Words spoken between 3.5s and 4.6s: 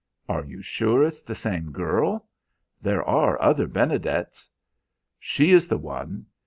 Benedets."